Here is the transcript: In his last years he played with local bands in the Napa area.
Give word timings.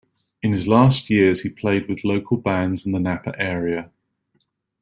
In 0.41 0.51
his 0.51 0.67
last 0.67 1.11
years 1.11 1.43
he 1.43 1.49
played 1.49 1.87
with 1.87 2.03
local 2.03 2.35
bands 2.37 2.87
in 2.87 2.91
the 2.91 2.97
Napa 2.99 3.35
area. 3.39 3.91